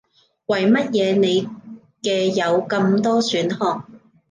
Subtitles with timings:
[0.47, 1.47] 為乜嘢你
[2.01, 3.85] 嘅有咁多選項